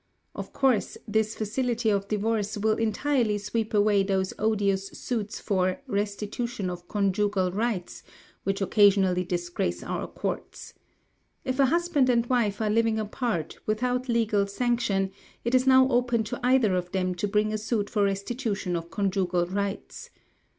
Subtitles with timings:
[0.33, 6.71] Of course, this facility of divorce will entirely sweep away those odious suits for "restitution
[6.71, 8.01] of conjugal rights"
[8.43, 10.73] which occasionally disgrace our courts.
[11.45, 15.11] If a husband and wife are living apart, without legal sanction,
[15.45, 18.89] it is now open to either of them to bring a suit for restitution of
[18.89, 20.09] conjugal rights.